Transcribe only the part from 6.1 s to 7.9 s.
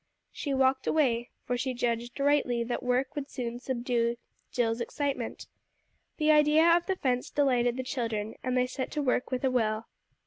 The idea of the fence delighted the